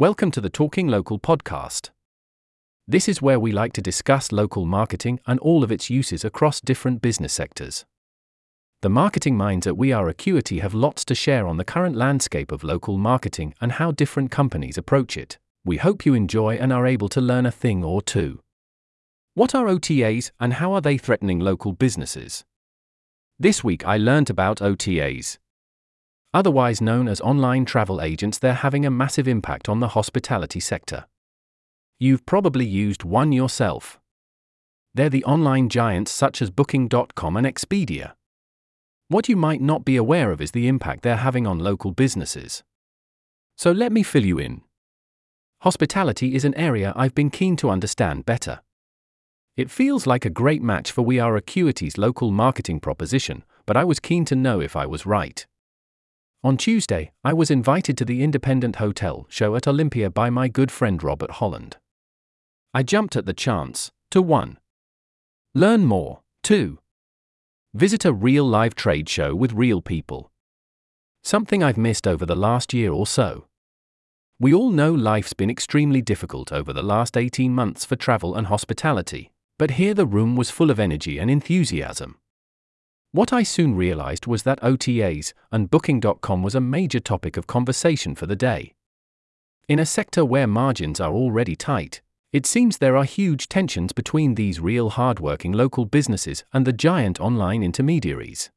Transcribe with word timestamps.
Welcome 0.00 0.30
to 0.30 0.40
the 0.40 0.48
Talking 0.48 0.86
Local 0.86 1.18
podcast. 1.18 1.90
This 2.86 3.08
is 3.08 3.20
where 3.20 3.40
we 3.40 3.50
like 3.50 3.72
to 3.72 3.82
discuss 3.82 4.30
local 4.30 4.64
marketing 4.64 5.18
and 5.26 5.40
all 5.40 5.64
of 5.64 5.72
its 5.72 5.90
uses 5.90 6.24
across 6.24 6.60
different 6.60 7.02
business 7.02 7.32
sectors. 7.32 7.84
The 8.82 8.90
marketing 8.90 9.36
minds 9.36 9.66
at 9.66 9.76
We 9.76 9.90
Are 9.90 10.08
Acuity 10.08 10.60
have 10.60 10.72
lots 10.72 11.04
to 11.06 11.16
share 11.16 11.48
on 11.48 11.56
the 11.56 11.64
current 11.64 11.96
landscape 11.96 12.52
of 12.52 12.62
local 12.62 12.96
marketing 12.96 13.54
and 13.60 13.72
how 13.72 13.90
different 13.90 14.30
companies 14.30 14.78
approach 14.78 15.16
it. 15.16 15.36
We 15.64 15.78
hope 15.78 16.06
you 16.06 16.14
enjoy 16.14 16.54
and 16.58 16.72
are 16.72 16.86
able 16.86 17.08
to 17.08 17.20
learn 17.20 17.44
a 17.44 17.50
thing 17.50 17.82
or 17.82 18.00
two. 18.00 18.38
What 19.34 19.52
are 19.52 19.66
OTAs 19.66 20.30
and 20.38 20.54
how 20.54 20.74
are 20.74 20.80
they 20.80 20.96
threatening 20.96 21.40
local 21.40 21.72
businesses? 21.72 22.44
This 23.36 23.64
week 23.64 23.84
I 23.84 23.96
learnt 23.96 24.30
about 24.30 24.58
OTAs. 24.58 25.38
Otherwise 26.34 26.80
known 26.80 27.08
as 27.08 27.20
online 27.22 27.64
travel 27.64 28.02
agents, 28.02 28.38
they're 28.38 28.54
having 28.54 28.84
a 28.84 28.90
massive 28.90 29.26
impact 29.26 29.68
on 29.68 29.80
the 29.80 29.88
hospitality 29.88 30.60
sector. 30.60 31.06
You've 31.98 32.26
probably 32.26 32.66
used 32.66 33.02
one 33.02 33.32
yourself. 33.32 33.98
They're 34.94 35.08
the 35.08 35.24
online 35.24 35.68
giants 35.68 36.12
such 36.12 36.42
as 36.42 36.50
Booking.com 36.50 37.36
and 37.36 37.46
Expedia. 37.46 38.12
What 39.08 39.28
you 39.28 39.36
might 39.36 39.62
not 39.62 39.84
be 39.84 39.96
aware 39.96 40.30
of 40.30 40.40
is 40.40 40.50
the 40.50 40.68
impact 40.68 41.02
they're 41.02 41.16
having 41.16 41.46
on 41.46 41.58
local 41.58 41.92
businesses. 41.92 42.62
So 43.56 43.72
let 43.72 43.90
me 43.90 44.02
fill 44.02 44.24
you 44.24 44.38
in. 44.38 44.62
Hospitality 45.62 46.34
is 46.34 46.44
an 46.44 46.54
area 46.54 46.92
I've 46.94 47.14
been 47.14 47.30
keen 47.30 47.56
to 47.56 47.70
understand 47.70 48.26
better. 48.26 48.60
It 49.56 49.70
feels 49.70 50.06
like 50.06 50.24
a 50.24 50.30
great 50.30 50.62
match 50.62 50.92
for 50.92 51.02
We 51.02 51.18
Are 51.18 51.36
Acuity's 51.36 51.98
local 51.98 52.30
marketing 52.30 52.80
proposition, 52.80 53.44
but 53.66 53.76
I 53.76 53.82
was 53.82 53.98
keen 53.98 54.24
to 54.26 54.36
know 54.36 54.60
if 54.60 54.76
I 54.76 54.86
was 54.86 55.06
right. 55.06 55.44
On 56.44 56.56
Tuesday, 56.56 57.10
I 57.24 57.32
was 57.32 57.50
invited 57.50 57.98
to 57.98 58.04
the 58.04 58.22
Independent 58.22 58.76
Hotel 58.76 59.26
show 59.28 59.56
at 59.56 59.66
Olympia 59.66 60.08
by 60.08 60.30
my 60.30 60.46
good 60.46 60.70
friend 60.70 61.02
Robert 61.02 61.32
Holland. 61.32 61.78
I 62.72 62.84
jumped 62.84 63.16
at 63.16 63.26
the 63.26 63.32
chance 63.32 63.90
to 64.12 64.22
1. 64.22 64.56
Learn 65.56 65.84
more, 65.84 66.20
2. 66.44 66.78
Visit 67.74 68.04
a 68.04 68.12
real 68.12 68.44
live 68.44 68.76
trade 68.76 69.08
show 69.08 69.34
with 69.34 69.52
real 69.52 69.82
people. 69.82 70.30
Something 71.24 71.64
I've 71.64 71.76
missed 71.76 72.06
over 72.06 72.24
the 72.24 72.36
last 72.36 72.72
year 72.72 72.92
or 72.92 73.06
so. 73.06 73.46
We 74.38 74.54
all 74.54 74.70
know 74.70 74.92
life's 74.92 75.32
been 75.32 75.50
extremely 75.50 76.02
difficult 76.02 76.52
over 76.52 76.72
the 76.72 76.84
last 76.84 77.16
18 77.16 77.52
months 77.52 77.84
for 77.84 77.96
travel 77.96 78.36
and 78.36 78.46
hospitality, 78.46 79.32
but 79.58 79.72
here 79.72 79.92
the 79.92 80.06
room 80.06 80.36
was 80.36 80.50
full 80.50 80.70
of 80.70 80.78
energy 80.78 81.18
and 81.18 81.28
enthusiasm. 81.28 82.18
What 83.12 83.32
I 83.32 83.42
soon 83.42 83.74
realized 83.74 84.26
was 84.26 84.42
that 84.42 84.60
OTAs 84.60 85.32
and 85.50 85.70
Booking.com 85.70 86.42
was 86.42 86.54
a 86.54 86.60
major 86.60 87.00
topic 87.00 87.38
of 87.38 87.46
conversation 87.46 88.14
for 88.14 88.26
the 88.26 88.36
day. 88.36 88.74
In 89.66 89.78
a 89.78 89.86
sector 89.86 90.24
where 90.24 90.46
margins 90.46 91.00
are 91.00 91.12
already 91.12 91.56
tight, 91.56 92.02
it 92.32 92.44
seems 92.44 92.76
there 92.76 92.96
are 92.96 93.04
huge 93.04 93.48
tensions 93.48 93.92
between 93.92 94.34
these 94.34 94.60
real 94.60 94.90
hardworking 94.90 95.52
local 95.52 95.86
businesses 95.86 96.44
and 96.52 96.66
the 96.66 96.72
giant 96.72 97.18
online 97.18 97.62
intermediaries. 97.62 98.50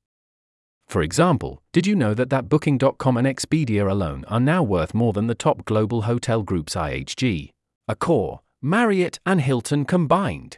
For 0.89 1.02
example, 1.02 1.61
did 1.71 1.88
you 1.88 1.95
know 1.95 2.13
that 2.13 2.30
that 2.31 2.49
Booking.com 2.49 3.15
and 3.15 3.25
Expedia 3.25 3.89
alone 3.89 4.25
are 4.27 4.41
now 4.41 4.61
worth 4.61 4.93
more 4.93 5.13
than 5.13 5.27
the 5.27 5.36
top 5.36 5.63
global 5.63 6.02
hotel 6.02 6.43
groups 6.43 6.75
IHG, 6.75 7.52
Accor, 7.89 8.39
Marriott, 8.61 9.17
and 9.25 9.39
Hilton 9.39 9.86
combined? 9.86 10.58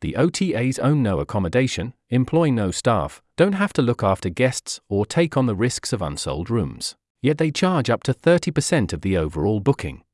The 0.00 0.14
OTAs 0.16 0.78
own 0.80 1.02
no 1.02 1.18
accommodation, 1.18 1.92
employ 2.08 2.50
no 2.50 2.70
staff, 2.70 3.20
don't 3.36 3.54
have 3.54 3.72
to 3.72 3.82
look 3.82 4.04
after 4.04 4.28
guests, 4.28 4.80
or 4.88 5.04
take 5.04 5.36
on 5.36 5.46
the 5.46 5.56
risks 5.56 5.92
of 5.92 6.00
unsold 6.00 6.50
rooms. 6.50 6.94
Yet 7.20 7.38
they 7.38 7.50
charge 7.50 7.90
up 7.90 8.04
to 8.04 8.14
30% 8.14 8.92
of 8.92 9.00
the 9.00 9.16
overall 9.16 9.58
booking. 9.58 10.04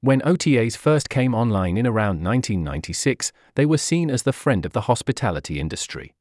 When 0.00 0.20
OTAs 0.20 0.76
first 0.76 1.10
came 1.10 1.34
online 1.34 1.76
in 1.76 1.86
around 1.86 2.22
1996, 2.22 3.32
they 3.56 3.66
were 3.66 3.78
seen 3.78 4.08
as 4.08 4.22
the 4.22 4.32
friend 4.32 4.64
of 4.64 4.72
the 4.72 4.82
hospitality 4.82 5.58
industry. 5.58 6.14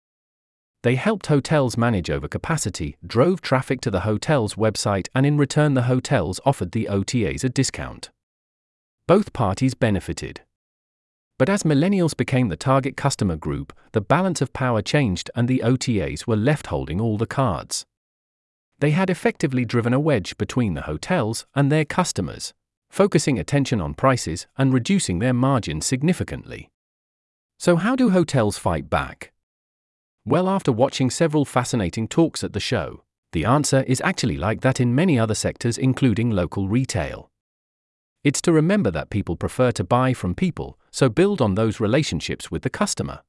They 0.84 0.96
helped 0.96 1.28
hotels 1.28 1.78
manage 1.78 2.08
overcapacity, 2.08 2.96
drove 3.06 3.42
traffic 3.42 3.82
to 3.82 3.92
the 3.92 4.02
hotel's 4.02 4.56
website, 4.56 5.08
and 5.14 5.26
in 5.26 5.38
return, 5.38 5.76
the 5.76 5.84
hotels 5.84 6.40
offered 6.46 6.72
the 6.72 6.88
OTAs 6.90 7.44
a 7.44 7.50
discount. 7.50 8.10
Both 9.06 9.34
parties 9.34 9.76
benefited. 9.76 10.42
But 11.42 11.50
as 11.50 11.64
millennials 11.64 12.16
became 12.16 12.50
the 12.50 12.56
target 12.56 12.96
customer 12.96 13.36
group, 13.36 13.74
the 13.94 14.00
balance 14.00 14.42
of 14.42 14.54
power 14.54 14.84
changed 14.84 15.32
and 15.34 15.48
the 15.48 15.64
OTAs 15.66 16.28
were 16.28 16.36
left 16.36 16.68
holding 16.68 17.02
all 17.02 17.18
the 17.18 17.26
cards. 17.26 17.84
They 18.78 18.92
had 18.92 19.10
effectively 19.10 19.66
driven 19.66 19.92
a 19.92 20.00
wedge 20.00 20.38
between 20.38 20.76
the 20.76 20.84
hotels 20.84 21.48
and 21.56 21.72
their 21.72 21.84
customers, 21.84 22.54
focusing 22.92 23.40
attention 23.40 23.82
on 23.82 23.96
prices 23.96 24.46
and 24.56 24.72
reducing 24.72 25.18
their 25.18 25.34
margins 25.34 25.88
significantly. 25.88 26.70
So, 27.58 27.76
how 27.76 27.96
do 27.96 28.12
hotels 28.12 28.60
fight 28.60 28.88
back? 28.88 29.32
Well, 30.24 30.48
after 30.48 30.72
watching 30.72 31.10
several 31.10 31.46
fascinating 31.46 32.08
talks 32.08 32.44
at 32.44 32.54
the 32.54 32.60
show, 32.60 33.02
the 33.32 33.46
answer 33.46 33.82
is 33.88 34.00
actually 34.02 34.38
like 34.38 34.62
that 34.62 34.80
in 34.80 34.94
many 34.94 35.18
other 35.18 35.34
sectors, 35.34 35.80
including 35.80 36.30
local 36.30 36.68
retail. 36.68 37.31
It's 38.24 38.42
to 38.44 38.52
remember 38.52 38.92
that 38.92 39.10
people 39.10 39.36
prefer 39.36 39.72
to 39.72 39.84
buy 39.84 40.14
from 40.14 40.36
people, 40.36 40.78
so 40.92 41.10
build 41.10 41.42
on 41.42 41.56
those 41.56 41.80
relationships 41.80 42.52
with 42.52 42.62
the 42.62 42.70
customer. 42.70 43.22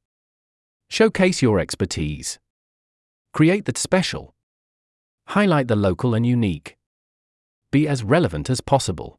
Showcase 0.91 1.41
your 1.41 1.58
expertise. 1.58 2.38
Create 3.32 3.64
that 3.64 3.78
special. 3.78 4.34
Highlight 5.28 5.69
the 5.69 5.76
local 5.76 6.14
and 6.14 6.26
unique. 6.26 6.76
Be 7.70 7.88
as 7.88 8.04
relevant 8.04 8.50
as 8.50 8.60
possible. 8.60 9.19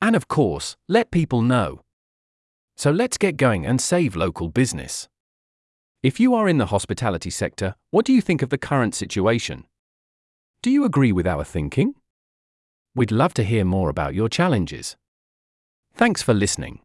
And 0.00 0.16
of 0.16 0.26
course, 0.26 0.76
let 0.88 1.12
people 1.12 1.42
know. 1.42 1.82
So 2.76 2.90
let's 2.90 3.18
get 3.18 3.36
going 3.36 3.64
and 3.64 3.80
save 3.80 4.16
local 4.16 4.48
business. 4.48 5.08
If 6.02 6.18
you 6.18 6.34
are 6.34 6.48
in 6.48 6.58
the 6.58 6.66
hospitality 6.66 7.30
sector, 7.30 7.76
what 7.92 8.04
do 8.04 8.12
you 8.12 8.20
think 8.20 8.42
of 8.42 8.50
the 8.50 8.58
current 8.58 8.96
situation? 8.96 9.66
Do 10.60 10.70
you 10.70 10.84
agree 10.84 11.12
with 11.12 11.28
our 11.28 11.44
thinking? 11.44 11.94
We'd 12.94 13.10
love 13.10 13.32
to 13.34 13.44
hear 13.44 13.64
more 13.64 13.88
about 13.88 14.14
your 14.14 14.28
challenges. 14.28 14.96
Thanks 15.94 16.20
for 16.20 16.34
listening. 16.34 16.80